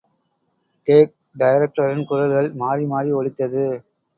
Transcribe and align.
Take!... 0.87 1.11
டைரக்டரின் 1.35 2.03
குரல்கள் 2.05 2.49
மாறி 2.55 2.85
மாறி 2.85 3.11
ஒலித்தது. 3.11 3.65